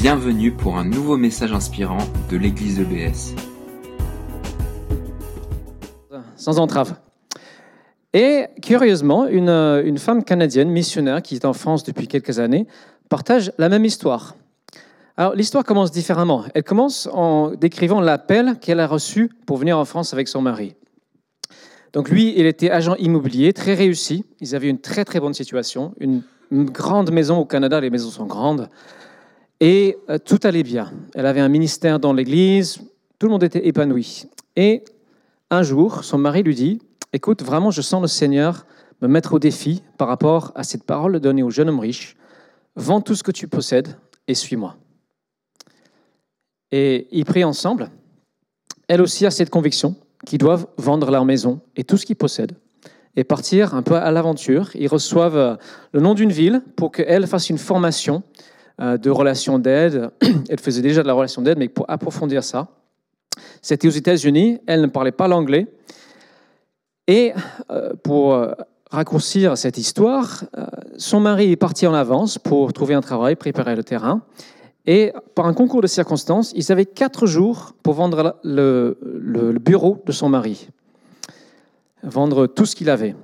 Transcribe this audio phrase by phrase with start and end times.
[0.00, 1.98] Bienvenue pour un nouveau message inspirant
[2.30, 3.34] de l'église EBS.
[6.36, 6.94] Sans entrave.
[8.14, 12.66] Et curieusement, une, une femme canadienne missionnaire qui est en France depuis quelques années
[13.10, 14.36] partage la même histoire.
[15.18, 16.46] Alors l'histoire commence différemment.
[16.54, 20.76] Elle commence en décrivant l'appel qu'elle a reçu pour venir en France avec son mari.
[21.92, 24.24] Donc lui, il était agent immobilier, très réussi.
[24.40, 28.08] Ils avaient une très très bonne situation, une, une grande maison au Canada, les maisons
[28.08, 28.70] sont grandes.
[29.60, 30.92] Et euh, tout allait bien.
[31.14, 32.78] Elle avait un ministère dans l'église,
[33.18, 34.24] tout le monde était épanoui.
[34.56, 34.82] Et
[35.50, 36.80] un jour, son mari lui dit,
[37.12, 38.64] écoute, vraiment, je sens le Seigneur
[39.02, 42.16] me mettre au défi par rapport à cette parole donnée au jeune homme riche.
[42.76, 43.96] Vends tout ce que tu possèdes
[44.26, 44.76] et suis-moi.
[46.72, 47.90] Et ils prient ensemble.
[48.88, 52.56] Elle aussi a cette conviction qu'ils doivent vendre leur maison et tout ce qu'ils possèdent
[53.16, 54.70] et partir un peu à l'aventure.
[54.74, 55.58] Ils reçoivent
[55.92, 58.22] le nom d'une ville pour qu'elle fasse une formation
[58.80, 60.10] de relations d'aide.
[60.48, 62.68] Elle faisait déjà de la relation d'aide, mais pour approfondir ça,
[63.62, 64.58] c'était aux États-Unis.
[64.66, 65.66] Elle ne parlait pas l'anglais.
[67.06, 67.32] Et
[67.70, 68.38] euh, pour
[68.90, 70.44] raccourcir cette histoire,
[70.96, 74.22] son mari est parti en avance pour trouver un travail, préparer le terrain.
[74.86, 80.02] Et par un concours de circonstances, ils avaient quatre jours pour vendre le, le, bureau
[80.06, 80.68] de son mari,
[82.02, 83.14] vendre tout ce qu'il avait.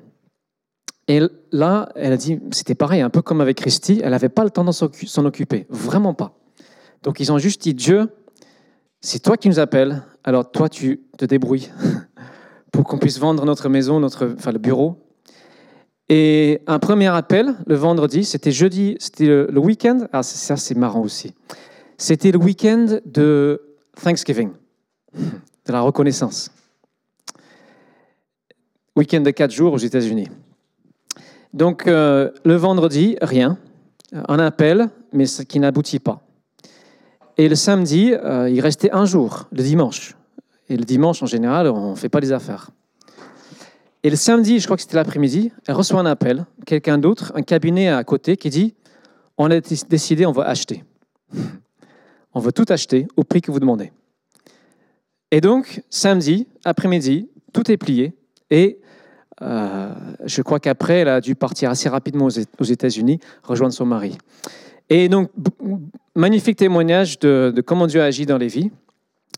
[1.08, 1.20] Et
[1.52, 4.50] là, elle a dit, c'était pareil, un peu comme avec Christy, elle n'avait pas le
[4.50, 6.36] temps de s'en occuper, vraiment pas.
[7.02, 8.08] Donc ils ont juste dit, Dieu,
[9.00, 11.70] c'est toi qui nous appelles, alors toi tu te débrouilles
[12.72, 15.06] pour qu'on puisse vendre notre maison, notre, enfin le bureau,
[16.08, 20.06] et un premier appel, le vendredi, c'était jeudi, c'était le, week-end.
[20.12, 21.34] Ah, ça, c'est marrant aussi.
[21.98, 23.60] C'était le week-end de
[24.00, 24.52] Thanksgiving,
[25.14, 26.52] de la reconnaissance.
[28.94, 30.28] Week-end de quatre jours aux États-Unis.
[31.56, 33.56] Donc, euh, le vendredi, rien.
[34.12, 36.20] Un appel, mais ce qui n'aboutit pas.
[37.38, 40.16] Et le samedi, euh, il restait un jour, le dimanche.
[40.68, 42.68] Et le dimanche, en général, on ne fait pas les affaires.
[44.02, 47.42] Et le samedi, je crois que c'était l'après-midi, elle reçoit un appel, quelqu'un d'autre, un
[47.42, 48.74] cabinet à côté qui dit
[49.38, 50.84] On a décidé, on va acheter.
[52.34, 53.92] On veut tout acheter au prix que vous demandez.
[55.30, 58.12] Et donc, samedi, après-midi, tout est plié.
[58.50, 58.78] Et
[59.42, 59.92] euh,
[60.24, 64.16] je crois qu'après, elle a dû partir assez rapidement aux États-Unis, rejoindre son mari.
[64.88, 65.30] Et donc,
[66.14, 68.70] magnifique témoignage de, comment Dieu agit dans les vies.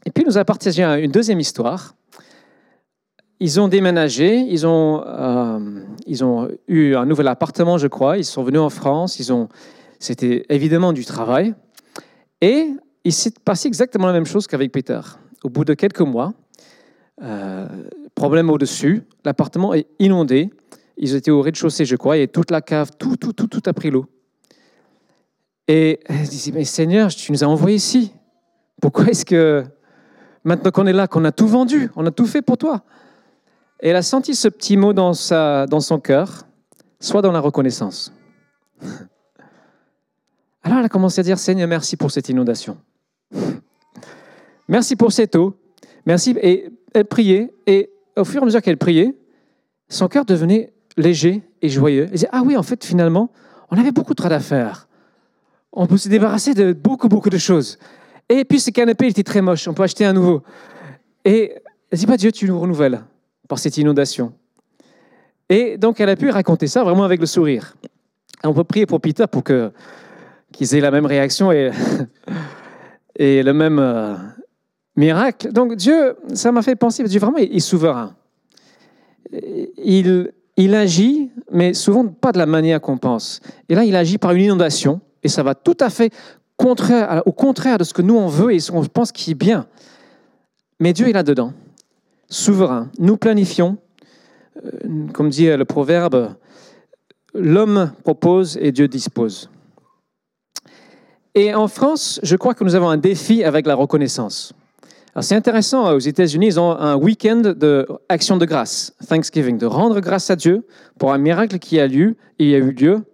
[0.05, 1.95] Et puis, nous a partagé une deuxième histoire
[3.41, 5.61] ils ont déménagé, ils ont, euh,
[6.07, 8.19] ils ont eu un nouvel appartement, je crois.
[8.19, 9.21] Ils sont venus en France.
[9.99, 11.55] C'était évidemment du travail.
[12.41, 12.69] Et
[13.05, 15.01] il s'est passé exactement la même chose qu'avec Peter.
[15.45, 16.35] Au bout de quelques mois,
[17.23, 17.67] euh,
[18.19, 20.51] problème au-dessus, l'appartement est inondé.
[20.97, 23.73] Ils étaient au rez-de-chaussée, je crois, et toute la cave, tout, tout, tout, tout a
[23.73, 24.07] pris l'eau.
[25.69, 28.13] Et elle disait, mais Seigneur, tu nous as envoyés ici.
[28.81, 29.65] Pourquoi est-ce que
[30.43, 32.83] maintenant qu'on est là, qu'on a tout vendu, on a tout fait pour toi?
[33.81, 36.47] Et elle a senti ce petit mot dans, sa, dans son cœur,
[36.99, 38.13] soit dans la reconnaissance.
[40.63, 42.77] Alors elle a commencé à dire, Seigneur, merci pour cette inondation.
[44.71, 45.57] Merci pour cette eau.
[46.05, 46.37] Merci.
[46.43, 49.15] Et elle priait, et au fur et à mesure qu'elle priait,
[49.89, 52.05] son cœur devenait léger et joyeux.
[52.05, 53.31] Elle disait, ah oui, en fait, finalement,
[53.71, 54.89] on avait beaucoup trop d'affaires.
[55.73, 57.79] On peut se débarrasser de beaucoup, beaucoup de choses.
[58.29, 60.43] Et puis ce canapé, il était très moche, on peut acheter un nouveau.
[61.25, 61.55] Et
[61.91, 63.03] elle dit, pas Dieu, tu nous renouvelles
[63.49, 64.33] par cette inondation.
[65.49, 67.75] Et donc, elle a pu raconter ça vraiment avec le sourire.
[68.45, 69.73] on peut prier pour Peter pour que,
[70.53, 71.71] qu'ils aient la même réaction et,
[73.17, 74.15] et le même euh,
[74.99, 75.53] miracle.
[75.53, 78.15] Donc, Dieu, ça m'a fait penser, Dieu vraiment est souverain.
[79.79, 83.41] Il, agit, mais souvent pas de la manière qu'on pense.
[83.69, 86.13] Et là, il agit par une inondation, et ça va tout à fait
[86.59, 89.67] au contraire de ce que nous on veut et ce qu'on pense qui est bien.
[90.81, 91.53] Mais Dieu est là-dedans
[92.29, 92.91] souverain.
[92.99, 93.79] Nous planifions,
[94.65, 96.35] euh, comme dit le proverbe,
[97.35, 99.51] l'homme propose et Dieu dispose.
[101.35, 104.53] Et en France, je crois que nous avons un défi avec la reconnaissance.
[105.21, 110.01] C'est intéressant, aux États-Unis, ils ont un week-end d'action de, de grâce, Thanksgiving, de rendre
[110.01, 110.67] grâce à Dieu
[110.99, 113.05] pour un miracle qui a eu lieu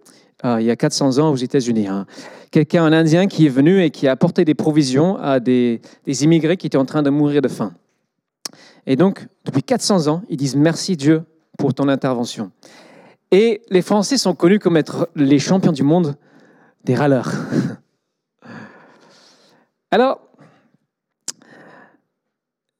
[0.43, 1.87] euh, il y a 400 ans aux États-Unis.
[1.87, 2.05] Hein.
[2.51, 6.23] Quelqu'un, un Indien, qui est venu et qui a apporté des provisions à des, des
[6.23, 7.73] immigrés qui étaient en train de mourir de faim.
[8.85, 11.23] Et donc, depuis 400 ans, ils disent merci Dieu
[11.57, 12.51] pour ton intervention.
[13.31, 16.15] Et les Français sont connus comme être les champions du monde
[16.83, 17.31] des râleurs.
[19.91, 20.21] Alors,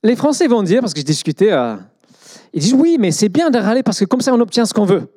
[0.06, 1.75] les Français vont dire, parce que j'ai discuté, euh,
[2.54, 4.74] ils disent oui, mais c'est bien de râler parce que comme ça on obtient ce
[4.74, 5.07] qu'on veut.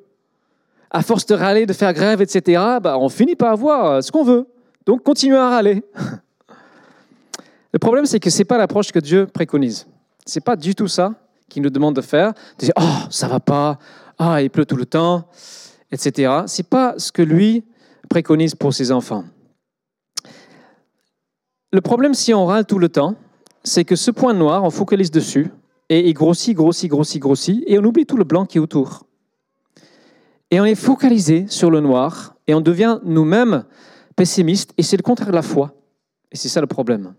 [0.89, 4.11] À force de râler, de faire grève, etc., bah, on finit par avoir euh, ce
[4.11, 4.47] qu'on veut.
[4.87, 5.83] Donc continuez à râler.
[7.71, 9.85] Le problème, c'est que ce n'est pas l'approche que Dieu préconise.
[10.25, 11.13] Ce n'est pas du tout ça
[11.47, 12.33] qu'il nous demande de faire.
[12.57, 13.77] De dire, oh, ça va pas,
[14.17, 15.27] ah, il pleut tout le temps,
[15.91, 16.33] etc.
[16.47, 17.63] Ce n'est pas ce que lui
[18.09, 19.23] préconise pour ses enfants.
[21.71, 23.15] Le problème, si on râle tout le temps,
[23.63, 25.51] c'est que ce point noir, on focalise dessus,
[25.89, 29.05] et il grossit, grossit, grossit, grossit, et on oublie tout le blanc qui est autour.
[30.51, 33.65] Et on est focalisé sur le noir, et on devient nous-mêmes
[34.15, 35.73] pessimistes, et c'est le contraire de la foi.
[36.31, 37.13] Et c'est ça le problème.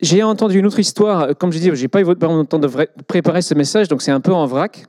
[0.00, 2.68] J'ai entendu une autre histoire, comme je dis, je n'ai pas eu le temps de
[3.06, 4.86] préparer ce message, donc c'est un peu en vrac.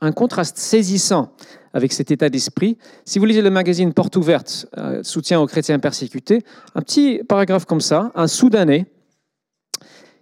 [0.00, 1.32] Un contraste saisissant
[1.72, 2.78] avec cet état d'esprit.
[3.04, 6.42] Si vous lisez le magazine Porte ouverte, euh, soutien aux chrétiens persécutés,
[6.74, 8.86] un petit paragraphe comme ça, un Soudanais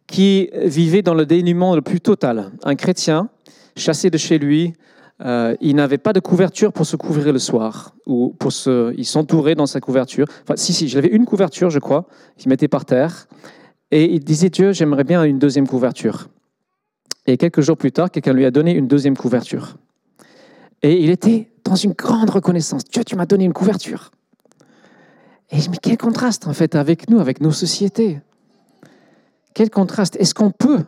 [0.07, 3.29] qui vivait dans le dénuement le plus total, un chrétien
[3.77, 4.75] chassé de chez lui,
[5.25, 9.05] euh, il n'avait pas de couverture pour se couvrir le soir, ou pour se, il
[9.05, 10.27] s'entourait dans sa couverture.
[10.43, 13.29] Enfin, si, si, j'avais une couverture, je crois, qu'il mettait par terre,
[13.91, 16.29] et il disait Dieu, j'aimerais bien une deuxième couverture.
[17.27, 19.77] Et quelques jours plus tard, quelqu'un lui a donné une deuxième couverture.
[20.83, 22.83] Et il était dans une grande reconnaissance.
[22.85, 24.11] Dieu, tu m'as donné une couverture.
[25.51, 28.21] Et je me quel contraste en fait avec nous, avec nos sociétés.
[29.55, 30.17] Quel contraste.
[30.17, 30.85] Est-ce qu'on peut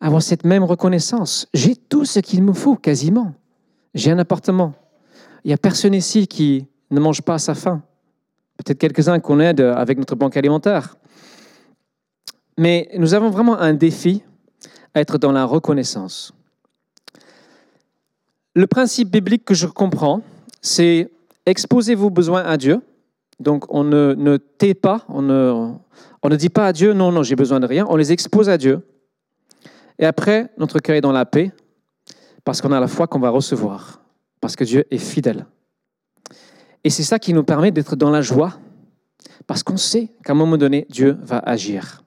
[0.00, 1.48] avoir cette même reconnaissance?
[1.54, 3.34] J'ai tout ce qu'il me faut, quasiment.
[3.94, 4.74] J'ai un appartement.
[5.44, 7.82] Il n'y a personne ici qui ne mange pas à sa faim.
[8.58, 10.96] Peut-être quelques-uns qu'on aide avec notre banque alimentaire.
[12.58, 14.22] Mais nous avons vraiment un défi
[14.94, 16.32] être dans la reconnaissance.
[18.54, 20.22] Le principe biblique que je comprends,
[20.60, 21.10] c'est
[21.46, 22.80] exposer vos besoins à Dieu.
[23.40, 25.72] Donc on ne, ne tait pas, on ne,
[26.22, 28.48] on ne dit pas à Dieu non, non, j'ai besoin de rien, on les expose
[28.48, 28.86] à Dieu.
[29.98, 31.52] Et après, notre cœur est dans la paix
[32.44, 34.02] parce qu'on a la foi qu'on va recevoir,
[34.40, 35.46] parce que Dieu est fidèle.
[36.84, 38.58] Et c'est ça qui nous permet d'être dans la joie,
[39.46, 42.02] parce qu'on sait qu'à un moment donné, Dieu va agir.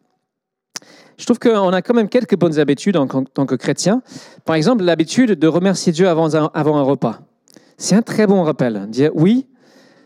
[1.17, 4.01] Je trouve qu'on a quand même quelques bonnes habitudes en tant que chrétien.
[4.44, 7.21] Par exemple, l'habitude de remercier Dieu avant un, repas.
[7.77, 8.88] C'est un très bon rappel.
[8.89, 9.47] Dire oui,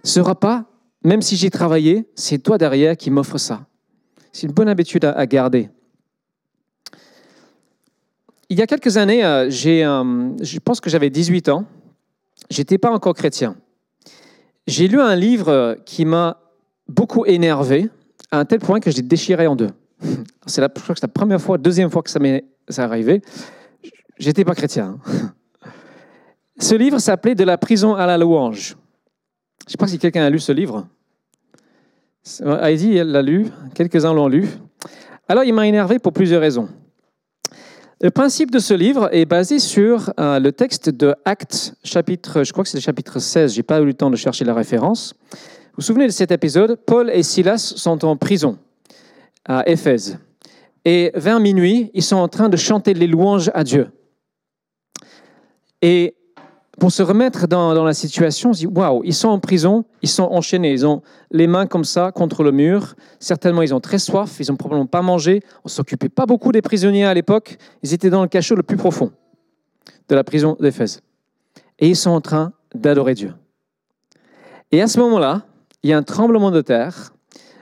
[0.03, 0.65] ce repas,
[1.03, 3.65] même si j'ai travaillé, c'est toi derrière qui m'offre ça.
[4.31, 5.69] C'est une bonne habitude à, garder.
[8.49, 11.65] Il y a quelques années, euh, euh, je pense que j'avais 18 ans.
[12.49, 13.55] J'étais pas encore chrétien.
[14.67, 16.39] J'ai lu un livre qui m'a
[16.87, 17.89] beaucoup énervé,
[18.31, 19.69] à un tel point que je l'ai déchiré en deux.
[20.45, 22.45] C'est la, première fois, deuxième fois que ça m'est
[22.77, 23.21] arrivé.
[24.17, 24.99] J'étais pas chrétien.
[25.05, 25.33] Hein.
[26.59, 28.75] Ce livre s'appelait De la prison à la louange.
[29.61, 30.87] Je ne sais pas si quelqu'un a lu ce livre.
[32.61, 34.47] Heidi l'a lu, quelques-uns l'ont lu.
[35.27, 36.67] Alors il m'a énervé pour plusieurs raisons.
[38.01, 42.51] Le principe de ce livre est basé sur euh, le texte de Actes, chapitre, je
[42.53, 44.53] crois que c'est le chapitre 16, je n'ai pas eu le temps de chercher la
[44.53, 45.13] référence.
[45.31, 45.37] Vous
[45.77, 46.77] vous souvenez de cet épisode?
[46.85, 48.57] Paul et Silas sont en prison
[49.45, 50.19] à Éphèse.
[50.85, 53.89] Et vers minuit, ils sont en train de chanter les louanges à Dieu.
[55.81, 56.15] Et
[56.79, 60.09] pour se remettre dans, la situation, on se dit waouh, ils sont en prison, ils
[60.09, 62.95] sont enchaînés, ils ont les mains comme ça contre le mur.
[63.19, 65.41] Certainement, ils ont très soif, ils n'ont probablement pas mangé.
[65.65, 67.57] On s'occupait pas beaucoup des prisonniers à l'époque.
[67.83, 69.11] Ils étaient dans le cachot le plus profond
[70.07, 71.01] de la prison d'Éphèse.
[71.79, 73.33] Et ils sont en train d'adorer Dieu.
[74.71, 75.45] Et à ce moment-là,
[75.83, 77.13] il y a un tremblement de terre.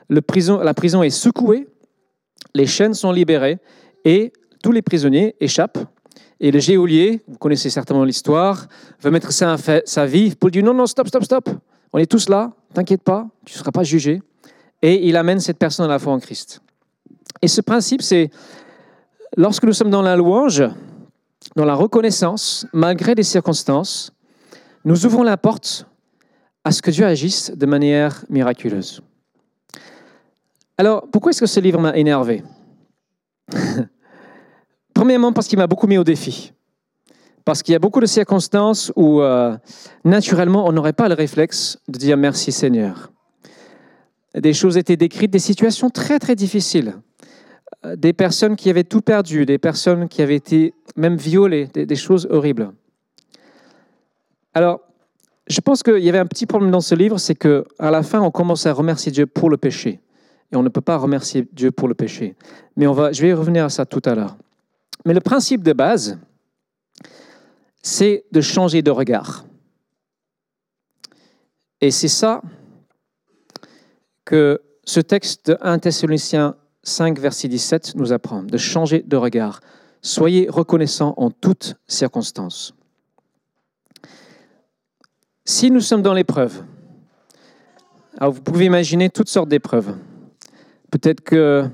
[0.09, 1.67] La prison est secouée
[2.57, 3.59] les chaînes sont libérées
[4.03, 4.33] et
[4.63, 5.77] tous les prisonniers échappent.
[6.39, 8.67] Et le geôlier, vous connaissez certainement l'histoire,
[9.01, 10.35] veut mettre sa vie.
[10.35, 11.49] Paul dit non, non, stop, stop, stop.
[11.93, 14.21] On est tous là, t'inquiète pas, tu ne seras pas jugé.
[14.81, 16.61] Et il amène cette personne à la foi en Christ.
[17.41, 18.29] Et ce principe, c'est
[19.35, 20.63] lorsque nous sommes dans la louange,
[21.55, 24.11] dans la reconnaissance, malgré les circonstances,
[24.85, 25.87] nous ouvrons la porte
[26.63, 29.01] à ce que Dieu agisse de manière miraculeuse.
[30.77, 32.43] Alors, pourquoi est-ce que ce livre m'a énervé
[34.93, 36.53] Premièrement, parce qu'il m'a beaucoup mis au défi.
[37.45, 39.57] Parce qu'il y a beaucoup de circonstances où, euh,
[40.03, 43.11] naturellement, on n'aurait pas le réflexe de dire merci Seigneur.
[44.35, 46.95] Des choses étaient décrites, des situations très, très difficiles.
[47.85, 51.87] Euh, des personnes qui avaient tout perdu, des personnes qui avaient été même violées, des,
[51.87, 52.71] des choses horribles.
[54.53, 54.81] Alors,
[55.47, 58.19] je pense qu'il y avait un petit problème dans ce livre, c'est qu'à la fin,
[58.21, 60.01] on commence à remercier Dieu pour le péché
[60.51, 62.35] et on ne peut pas remercier Dieu pour le péché.
[62.75, 64.37] Mais on va, je vais revenir à ça tout à l'heure.
[65.05, 66.17] Mais le principe de base,
[67.81, 69.45] c'est de changer de regard.
[71.81, 72.41] Et c'est ça
[74.25, 79.59] que ce texte de 1 Thessaloniciens 5, verset 17 nous apprend, de changer de regard.
[80.01, 82.73] Soyez reconnaissants en toutes circonstances.
[85.43, 86.63] Si nous sommes dans l'épreuve,
[88.19, 89.95] vous pouvez imaginer toutes sortes d'épreuves.
[90.99, 91.69] Peut-être que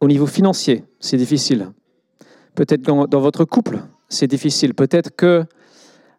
[0.00, 1.72] au niveau financier, c'est difficile.
[2.54, 4.74] Peut-être dans, dans votre couple, c'est difficile.
[4.74, 5.46] Peut-être que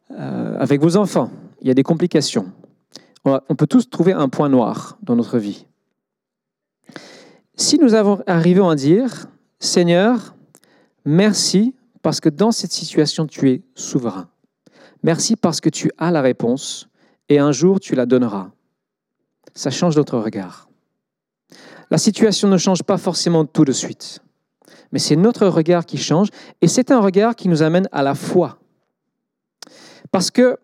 [0.09, 1.29] euh, avec vos enfants,
[1.61, 2.51] il y a des complications.
[3.25, 5.67] On, on peut tous trouver un point noir dans notre vie.
[7.53, 9.27] Si nous avons arrivons à dire,
[9.59, 10.33] Seigneur,
[11.05, 14.29] merci parce que dans cette situation, tu es souverain.
[15.03, 16.89] Merci parce que tu as la réponse
[17.29, 18.49] et un jour tu la donneras.
[19.53, 20.65] Ça change notre regard.
[21.91, 24.19] La situation ne change pas forcément tout de suite,
[24.91, 26.29] mais c'est notre regard qui change
[26.61, 28.57] et c'est un regard qui nous amène à la foi.
[30.11, 30.57] Parce que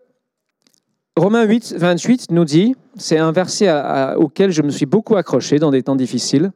[1.16, 3.70] Romains 8, 28 nous dit, c'est un verset
[4.16, 6.52] auquel je me suis beaucoup accroché dans des temps difficiles,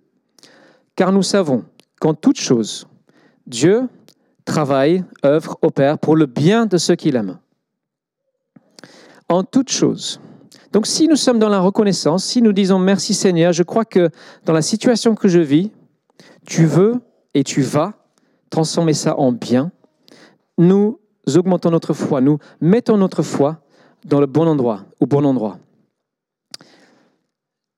[0.94, 1.64] car nous savons
[2.00, 2.86] qu'en toute chose,
[3.46, 3.88] Dieu
[4.46, 7.38] travaille, œuvre, opère pour le bien de ceux qu'il aime.
[9.28, 10.20] En toute chose.
[10.76, 14.10] Donc si nous sommes dans la reconnaissance, si nous disons merci Seigneur, je crois que
[14.44, 15.70] dans la situation que je vis,
[16.44, 17.00] tu veux
[17.32, 17.94] et tu vas
[18.50, 19.72] transformer ça en bien.
[20.58, 20.98] Nous
[21.34, 23.62] augmentons notre foi, nous mettons notre foi
[24.04, 25.56] dans le bon endroit, au bon endroit.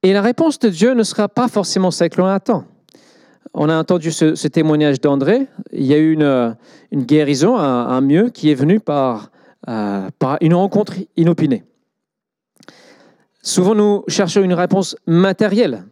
[0.02, 2.64] Et la réponse de Dieu ne sera pas forcément celle que l'on attend.
[3.54, 5.46] On a entendu ce, témoignage d'André.
[5.70, 6.56] Il y a eu une,
[7.04, 11.62] guérison, un, mieux qui est venu euh, par une rencontre inopinée.
[13.48, 15.86] Souvent, nous cherchons une réponse matérielle.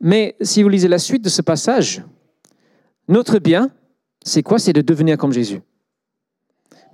[0.00, 2.02] Mais si vous lisez la suite de ce passage,
[3.08, 3.68] notre bien,
[4.24, 4.58] c'est quoi?
[4.58, 5.60] C'est de devenir comme Jésus,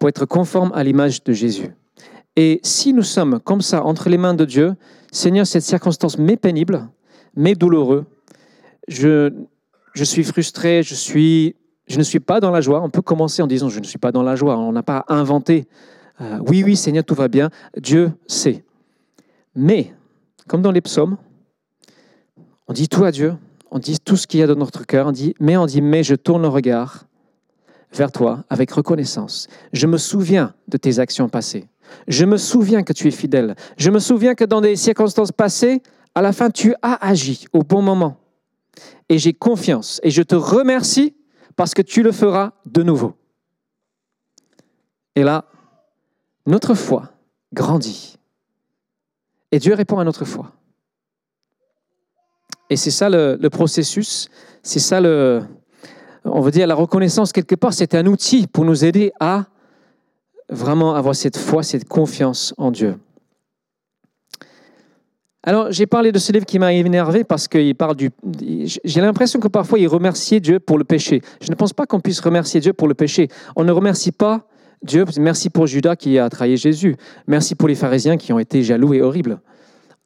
[0.00, 1.70] pour être conforme à l'image de Jésus.
[2.34, 4.74] Et si nous sommes comme ça entre les mains de Dieu,
[5.12, 6.88] Seigneur, cette circonstance m'est pénible,
[7.36, 8.06] m'est douloureux,
[8.88, 9.32] je,
[9.94, 11.54] je suis frustré, je, suis,
[11.86, 12.82] je ne suis pas dans la joie.
[12.82, 14.58] On peut commencer en disant je ne suis pas dans la joie.
[14.58, 15.68] On n'a pas inventé.
[16.20, 17.48] Euh, oui, oui, Seigneur, tout va bien.
[17.76, 18.64] Dieu sait.
[19.54, 19.94] Mais,
[20.46, 21.16] comme dans les psaumes,
[22.68, 23.34] on dit tout à Dieu,
[23.70, 25.82] on dit tout ce qu'il y a dans notre cœur, on dit, mais on dit,
[25.82, 27.06] mais je tourne le regard
[27.92, 29.48] vers toi avec reconnaissance.
[29.72, 31.68] Je me souviens de tes actions passées.
[32.06, 33.56] Je me souviens que tu es fidèle.
[33.76, 35.82] Je me souviens que dans des circonstances passées,
[36.14, 38.16] à la fin, tu as agi au bon moment.
[39.08, 40.00] Et j'ai confiance.
[40.04, 41.14] Et je te remercie
[41.56, 43.14] parce que tu le feras de nouveau.
[45.16, 45.46] Et là,
[46.46, 47.10] notre foi
[47.52, 48.19] grandit.
[49.52, 50.52] Et Dieu répond à notre foi.
[52.68, 54.28] Et c'est ça le, processus,
[54.62, 55.42] c'est ça le,
[56.24, 59.46] on veut dire la reconnaissance quelque part, c'est un outil pour nous aider à
[60.48, 62.96] vraiment avoir cette foi, cette confiance en Dieu.
[65.42, 68.10] Alors, j'ai parlé de ce livre qui m'a énervé parce qu'il parle du.
[68.84, 71.22] J'ai l'impression que parfois il remerciait Dieu pour le péché.
[71.40, 73.28] Je ne pense pas qu'on puisse remercier Dieu pour le péché.
[73.56, 74.46] On ne remercie pas
[74.82, 76.96] Dieu, merci pour Judas qui a trahi Jésus.
[77.26, 79.40] Merci pour les pharisiens qui ont été jaloux et horribles.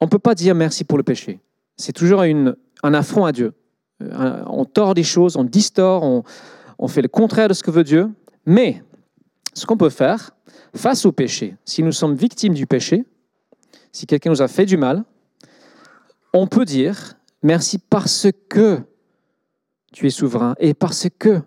[0.00, 1.40] On ne peut pas dire merci pour le péché.
[1.76, 3.52] C'est toujours un affront à Dieu.
[4.02, 6.24] Euh, on tord des choses, on distord,
[6.78, 8.10] on fait le contraire de ce que veut Dieu.
[8.46, 8.82] Mais
[9.54, 10.34] ce qu'on peut faire
[10.74, 13.04] face au péché, si nous sommes victimes du péché,
[13.92, 15.04] si quelqu'un nous a fait du mal,
[16.32, 18.80] on peut dire merci parce que
[19.92, 21.40] tu es souverain et parce que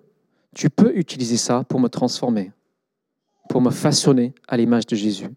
[0.55, 2.51] tu peux utiliser ça pour me transformer
[3.49, 5.29] pour me façonner à l'image de Jésus.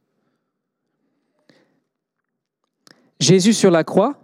[3.19, 4.19] Jésus sur la croix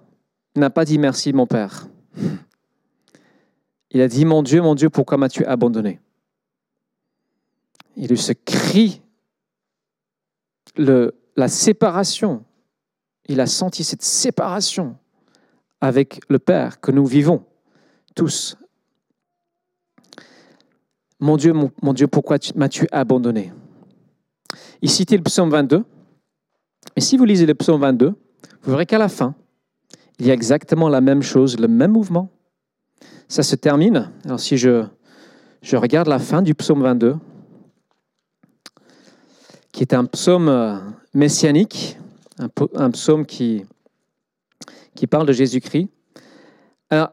[0.55, 1.87] n'a pas dit merci mon Père.
[3.91, 6.01] Il a dit mon Dieu, mon Dieu, pourquoi m'as-tu abandonné?
[7.97, 9.01] Il a eu ce cri,
[10.77, 12.45] la séparation.
[13.29, 14.97] Il a senti cette séparation
[15.81, 17.45] avec le Père que nous vivons
[18.15, 18.57] tous.
[21.19, 23.53] Mon Dieu, mon Dieu, pourquoi m'as-tu abandonné?
[24.83, 25.85] Il citait le psaume 22.
[26.97, 28.15] Et si vous lisez le psaume 22,
[28.63, 29.35] vous verrez qu'à la fin,
[30.19, 32.31] il y a exactement la même chose, le même mouvement.
[33.29, 34.11] Ça se termine.
[34.25, 34.85] Alors si je,
[35.73, 37.17] regarde la fin du psaume 22,
[39.73, 40.77] qui est un psaume euh,
[41.13, 41.99] messianique,
[42.39, 43.65] un, un psaume qui,
[44.95, 45.89] qui parle de Jésus-Christ.
[46.91, 47.11] Alors,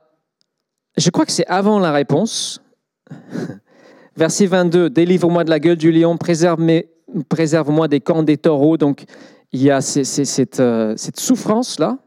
[0.98, 2.62] je crois que c'est avant la réponse.
[4.16, 6.93] Verset 22, Délivre-moi de la gueule du lion, préserve mes,
[7.30, 8.78] préserve-moi des camps des taureaux.
[8.78, 9.06] Donc,
[9.52, 12.00] il y a euh, cette, souffrance-là.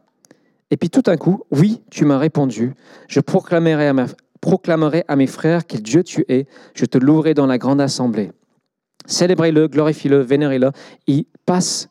[0.69, 2.73] Et puis tout d'un coup, oui, tu m'as répondu.
[3.07, 4.05] Je proclamerai à,
[4.41, 6.45] proclamerai à mes frères quel Dieu tu es.
[6.73, 8.31] Je te louerai dans la grande assemblée.
[9.05, 10.71] Célébrez-le, glorifiez-le, vénérez-le.
[11.07, 11.87] Il passe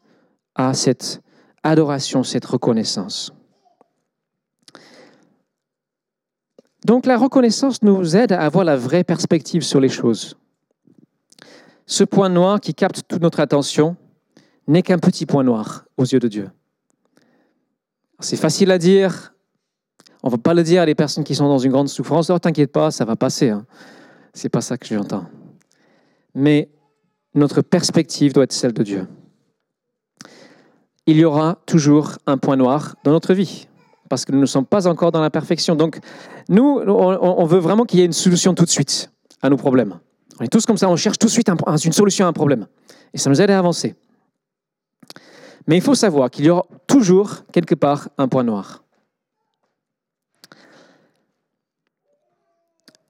[0.55, 1.23] à cette
[1.63, 3.33] adoration, cette reconnaissance.
[6.85, 10.37] Donc la reconnaissance nous aide à avoir la vraie perspective sur les choses.
[11.87, 13.97] Ce point noir qui capte toute notre attention
[14.67, 16.51] n'est qu'un petit point noir aux yeux de Dieu.
[18.21, 19.33] C'est facile à dire.
[20.23, 22.31] On ne va pas le dire à des personnes qui sont dans une grande souffrance.
[22.31, 23.51] Oh, t'inquiète pas, ça va passer.
[23.51, 23.65] Hein.
[24.33, 25.27] C'est pas ça que j'entends.
[26.35, 26.69] Mais
[27.35, 29.07] notre perspective doit être celle de Dieu.
[31.07, 33.69] Il y aura toujours un point noir dans notre vie
[34.09, 35.77] parce que nous ne sommes pas encore dans la perfection.
[35.77, 36.01] Donc,
[36.49, 39.13] nous, on veut vraiment qu'il y ait une solution tout de suite
[39.43, 40.01] à nos problèmes.
[40.39, 42.67] On est tous comme ça, on cherche tout de suite une solution à un problème.
[43.15, 43.95] Et ça nous aide à avancer.
[45.67, 48.85] Mais il faut savoir qu'il y aura toujours, quelque part, un point noir.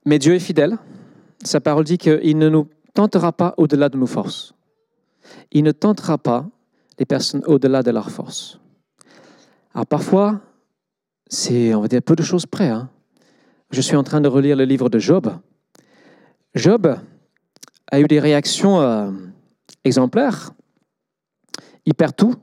[0.04, 0.78] Mais Dieu est fidèle.
[1.42, 4.54] Sa parole dit qu'il ne nous tentera pas au-delà de nos forces.
[5.50, 6.46] Il ne tentera pas
[6.98, 8.58] les personnes au-delà de leurs forces.
[9.74, 10.40] Alors parfois,
[11.28, 12.68] c'est, on va dire, peu de choses près.
[12.68, 12.88] Hein.
[13.70, 15.28] Je suis en train de relire le livre de Job.
[16.54, 16.96] Job
[17.90, 19.10] a eu des réactions euh,
[19.84, 20.52] exemplaires.
[21.84, 22.34] Il perd tout,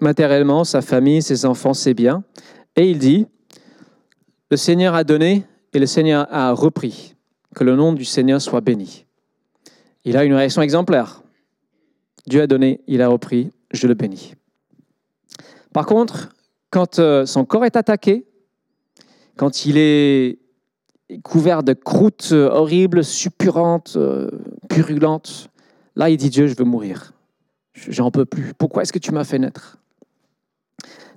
[0.00, 2.24] matériellement, sa famille, ses enfants, ses biens.
[2.76, 3.26] Et il dit,
[4.50, 7.14] le Seigneur a donné et le Seigneur a repris.
[7.54, 9.06] Que le nom du Seigneur soit béni.
[10.04, 11.22] Il a une réaction exemplaire.
[12.26, 14.34] Dieu a donné, il a repris, je le bénis.
[15.72, 16.28] Par contre,
[16.70, 18.26] quand euh, son corps est attaqué,
[19.36, 20.38] quand il est
[21.22, 24.30] couvert de croûtes euh, horribles, suppurantes, euh,
[24.68, 25.50] purulentes,
[25.96, 27.12] là il dit Dieu, je veux mourir.
[27.74, 28.54] J'en peux plus.
[28.54, 29.78] Pourquoi est-ce que tu m'as fait naître?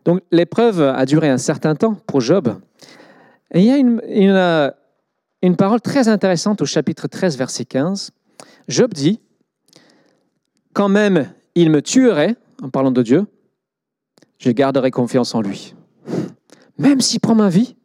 [0.05, 2.59] Donc l'épreuve a duré un certain temps pour Job.
[3.53, 4.73] Et il y a une, une,
[5.41, 8.11] une parole très intéressante au chapitre 13, verset 15.
[8.67, 9.19] Job dit,
[10.73, 13.25] quand même il me tuerait, en parlant de Dieu,
[14.37, 15.75] je garderai confiance en lui.
[16.77, 17.75] Même s'il prend ma vie,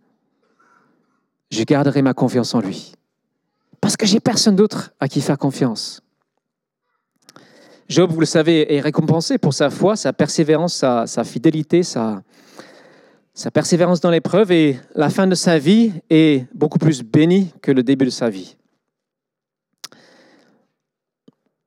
[1.50, 2.92] je garderai ma confiance en lui.
[3.80, 6.02] Parce que j'ai personne d'autre à qui faire confiance.
[7.88, 12.22] Job, vous le savez, est récompensé pour sa foi, sa persévérance, sa, fidélité, sa,
[13.32, 17.70] sa persévérance dans l'épreuve et la fin de sa vie est beaucoup plus bénie que
[17.70, 18.56] le début de sa vie.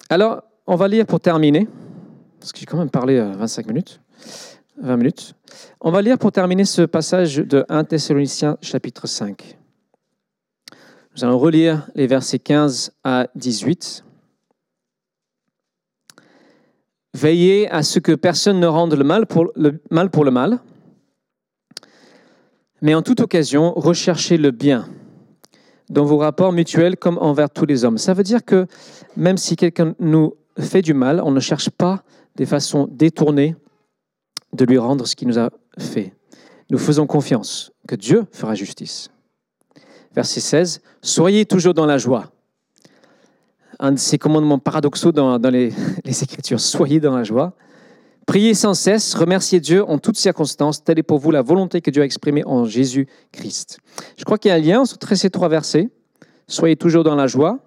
[0.09, 1.67] Alors, on va lire pour terminer,
[2.39, 4.01] parce que j'ai quand même parlé 25 euh, minutes,
[4.81, 5.35] 20 minutes.
[5.79, 9.58] On va lire pour terminer ce passage de 1 Thessaloniciens chapitre 5.
[11.15, 14.05] Nous allons relire les versets 15 à 18.
[17.13, 20.59] Veillez à ce que personne ne rende le mal pour le mal,
[22.81, 24.87] mais en toute occasion, recherchez le bien
[25.89, 27.97] dans vos rapports mutuels comme envers tous les hommes.
[27.97, 28.67] Ça veut dire que
[29.17, 32.03] même si quelqu'un nous fait du mal, on ne cherche pas
[32.35, 33.55] des façons détournées
[34.53, 36.13] de lui rendre ce qu'il nous a fait.
[36.69, 39.09] Nous faisons confiance que Dieu fera justice.
[40.15, 42.31] Verset 16, Soyez toujours dans la joie.
[43.79, 45.73] Un de ces commandements paradoxaux dans, les,
[46.05, 47.53] Écritures, soyez dans la joie.
[48.25, 50.83] Priez sans cesse, remerciez Dieu en toutes circonstances.
[50.83, 53.79] Telle est pour vous la volonté que Dieu a exprimée en Jésus-Christ.
[54.17, 55.89] Je crois qu'il y a un lien entre ces trois versets.
[56.47, 57.59] Soyez toujours dans la joie,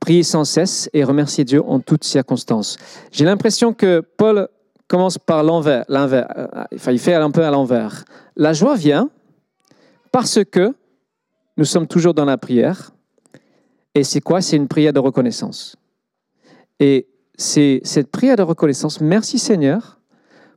[0.00, 2.76] priez sans cesse et remerciez Dieu en toutes circonstances.
[3.12, 4.48] J'ai l'impression que Paul
[4.88, 6.26] commence par l'envers, l'envers.
[6.36, 8.04] Euh, enfin, il fait un peu à l'envers.
[8.36, 9.10] La joie vient
[10.10, 10.74] parce que
[11.58, 12.92] nous sommes toujours dans la prière.
[13.94, 14.40] Et c'est quoi?
[14.40, 15.76] C'est une prière de reconnaissance.
[16.78, 19.00] Et c'est cette prière de reconnaissance.
[19.00, 20.00] Merci Seigneur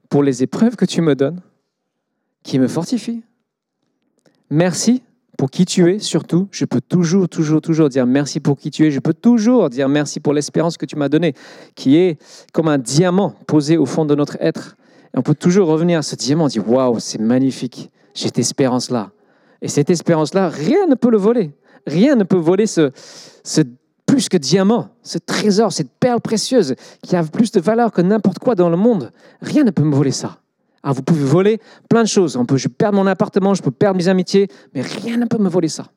[0.09, 1.41] pour les épreuves que tu me donnes,
[2.43, 3.23] qui me fortifient.
[4.51, 5.01] Merci
[5.37, 6.47] pour qui tu es, surtout.
[6.51, 8.91] Je peux toujours, toujours, toujours dire merci pour qui tu es.
[8.91, 11.33] Je peux toujours dire merci pour l'espérance que tu m'as donnée,
[11.73, 12.21] qui est
[12.53, 14.77] comme un diamant posé au fond de notre être.
[15.15, 19.11] On peut toujours revenir à ce diamant, dire waouh, c'est magnifique, j'ai cette espérance-là.
[19.61, 21.51] Et cette espérance-là, rien ne peut le voler.
[21.85, 22.91] Rien ne peut voler ce,
[24.05, 28.39] plus que diamant, ce trésor, cette perle précieuse qui a plus de valeur que n'importe
[28.39, 29.11] quoi dans le monde.
[29.41, 30.39] Rien ne peut me voler ça.
[30.83, 32.35] Ah, vous pouvez voler plein de choses.
[32.35, 35.37] On peut, je perdre mon appartement, je peux perdre mes amitiés, mais rien ne peut
[35.37, 35.87] me voler ça.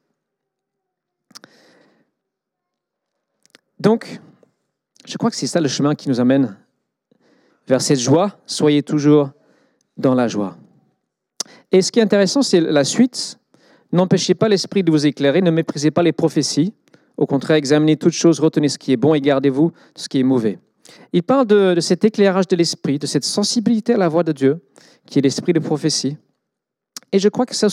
[3.81, 4.21] Donc,
[5.07, 6.57] je crois que c'est ça le chemin qui nous amène
[7.67, 8.39] vers cette joie.
[8.47, 9.31] Soyez toujours
[9.97, 10.57] dans la joie.
[11.73, 13.39] Et ce qui est intéressant, c'est la suite.
[13.95, 16.75] N'empêchez pas l'esprit de vous éclairer, ne méprisez pas les prophéties.
[17.17, 20.19] Au contraire, examinez toutes choses, retenez ce qui est bon et gardez-vous de ce qui
[20.19, 20.59] est mauvais.
[21.13, 24.61] Il parle de, cet éclairage de l'esprit, de cette sensibilité à la voix de Dieu,
[25.07, 26.17] qui est l'esprit de prophétie.
[27.13, 27.69] Et je crois que c'est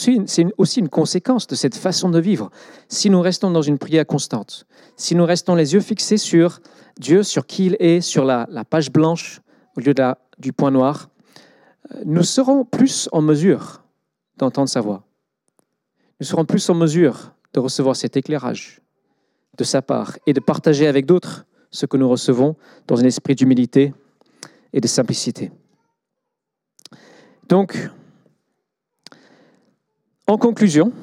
[0.60, 2.52] aussi une conséquence de cette façon de vivre.
[2.88, 6.60] Si nous restons dans une prière constante, si nous restons les yeux fixés sur
[7.00, 9.42] Dieu, sur qui il est, sur la, page blanche
[9.76, 9.96] au lieu
[10.38, 11.10] du point noir,
[11.96, 13.82] euh, nous serons plus en mesure
[14.38, 15.04] d'entendre sa voix.
[16.22, 18.80] Nous serons plus en mesure de recevoir cet éclairage
[19.58, 22.56] de sa part et de partager avec d'autres ce que nous recevons
[22.86, 23.92] dans un esprit d'humilité
[24.72, 25.52] et de simplicité.
[27.50, 27.90] Donc,
[30.28, 30.94] En conclusion,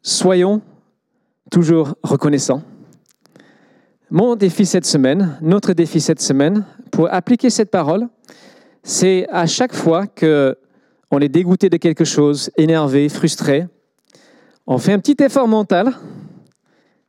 [0.00, 0.62] soyons
[1.50, 2.62] toujours reconnaissants.
[4.10, 8.08] Mon défi cette semaine, notre défi cette semaine, pour appliquer cette parole,
[8.84, 10.56] c'est à chaque fois que
[11.14, 13.66] on est dégoûté de quelque chose, énervé, frustré,
[14.66, 15.92] on fait un petit effort mental,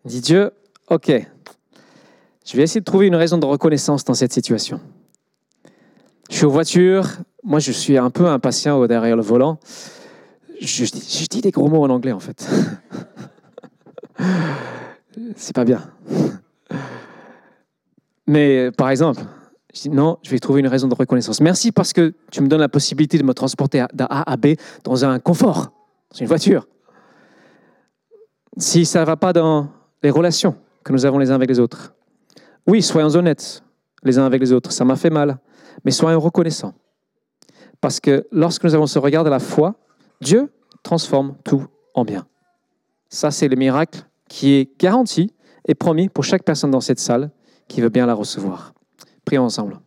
[0.04, 0.52] dit Dieu,
[0.89, 1.12] ok,
[2.46, 4.80] je vais essayer de trouver une raison de reconnaissance dans cette situation.
[6.30, 7.08] Je suis aux voitures,
[7.44, 9.60] moi je suis un peu impatient derrière le volant.
[10.62, 12.48] Je dis des gros mots en anglais en fait.
[15.36, 15.82] C'est pas bien.
[18.28, 19.22] Mais par exemple,
[19.76, 21.42] je dis non, je vais trouver une raison de reconnaissance.
[21.42, 24.56] Merci parce que tu me donnes la possibilité de me transporter d'un A à B
[24.84, 25.74] dans un confort,
[26.12, 26.68] dans une voiture.
[28.58, 29.68] Si ça ne va pas dans
[30.02, 31.94] les relations que nous avons les uns avec les autres,
[32.68, 33.64] oui, soyons honnêtes
[34.04, 34.72] les uns avec les autres.
[34.72, 35.40] Ça m'a fait mal,
[35.84, 36.74] mais soyons reconnaissants.
[37.82, 39.76] Parce que lorsque nous avons ce regard de la foi,
[40.22, 42.26] Dieu transforme tout en bien.
[43.10, 45.34] Ça, c'est le miracle qui est garanti
[45.68, 47.30] et promis pour chaque personne dans cette salle
[47.68, 48.75] qui veut bien la recevoir.
[49.26, 49.80] Prions ensemble.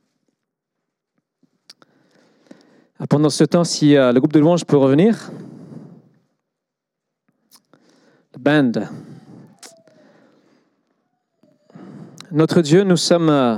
[2.98, 5.30] Ah, pendant ce temps, si euh, le groupe de louanges peut revenir.
[8.38, 8.72] Band.
[12.32, 13.56] Notre Dieu, nous sommes euh,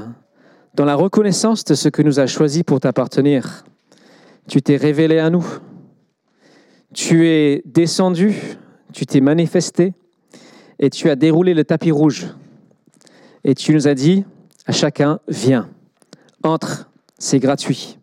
[0.74, 3.64] dans la reconnaissance de ce que nous a choisi pour t'appartenir.
[4.48, 5.46] Tu t'es révélé à nous.
[6.92, 8.34] Tu es descendu,
[8.92, 9.94] tu t'es manifesté
[10.78, 12.26] et tu as déroulé le tapis rouge.
[13.44, 14.24] Et tu nous as dit
[14.70, 15.68] à chacun, viens,
[16.44, 17.98] entre, c'est gratuit.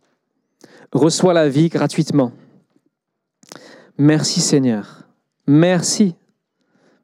[0.92, 2.34] Reçois la vie gratuitement.
[3.98, 5.08] Merci Seigneur.
[5.48, 6.14] Merci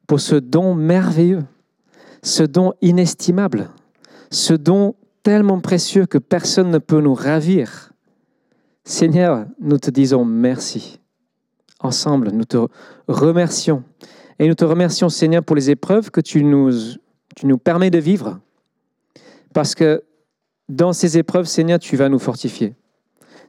[0.06, 1.44] pour ce don merveilleux,
[2.22, 3.70] ce don inestimable,
[4.30, 7.94] ce don tellement précieux que personne ne peut nous ravir.
[8.84, 11.00] Seigneur, nous te disons merci.
[11.80, 12.58] Ensemble, nous te
[13.08, 13.82] remercions.
[14.38, 16.70] Et nous te remercions, Seigneur, pour les épreuves que tu nous,
[17.34, 18.40] tu nous permets de vivre.
[19.54, 20.04] Parce que
[20.68, 22.74] dans ces épreuves, Seigneur, tu vas nous fortifier.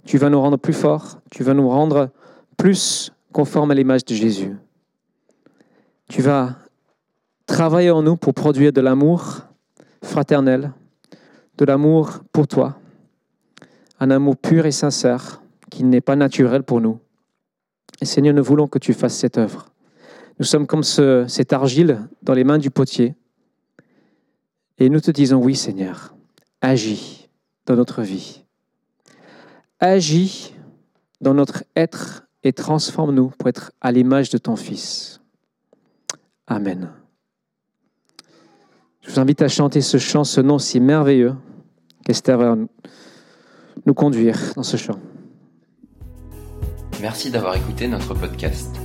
[0.05, 1.19] Tu vas nous rendre plus forts.
[1.31, 2.11] Tu vas nous rendre
[2.55, 4.55] plus conformes à l'image de Jésus.
[6.07, 6.55] Tu vas
[7.47, 9.41] travailler en nous pour produire de l'amour
[10.03, 10.71] fraternel,
[11.57, 12.77] de l'amour pour toi,
[13.99, 15.41] un amour pur et sincère
[15.71, 16.99] qui n'est pas naturel pour nous.
[17.99, 19.69] Et Seigneur, nous voulons que tu fasses cette œuvre.
[20.37, 23.15] Nous sommes comme ce, cette argile dans les mains du potier.
[24.77, 26.15] Et nous te disons, oui Seigneur,
[26.61, 27.29] agis
[27.65, 28.43] dans notre vie.
[29.79, 30.53] Agis
[31.21, 35.21] dans notre être et transforme-nous pour être à l'image de ton Fils.
[36.47, 36.91] Amen.
[39.01, 41.35] Je vous invite à chanter ce chant, ce nom si merveilleux
[42.03, 42.55] qu'Esther va
[43.85, 44.99] nous conduire dans ce chant.
[47.01, 48.84] Merci d'avoir écouté notre podcast.